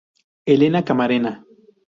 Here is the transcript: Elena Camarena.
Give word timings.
Elena 0.53 0.83
Camarena. 0.83 1.31